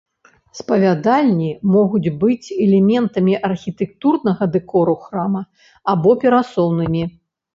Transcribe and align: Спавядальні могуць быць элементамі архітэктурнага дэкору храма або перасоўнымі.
Спавядальні 0.59 1.49
могуць 1.75 2.13
быць 2.23 2.53
элементамі 2.65 3.35
архітэктурнага 3.49 4.43
дэкору 4.55 4.95
храма 5.09 5.41
або 5.93 6.11
перасоўнымі. 6.25 7.03